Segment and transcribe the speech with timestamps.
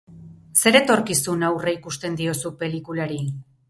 [0.61, 3.27] Zer etorkizun aurreikusten diozu pelikulari?